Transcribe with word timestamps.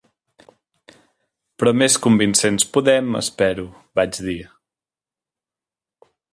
"Però 1.63 1.73
més 1.81 1.97
convincents 2.07 2.67
podem, 2.79 3.13
espero", 3.21 3.69
vaig 4.01 4.21
dir. 4.31 4.41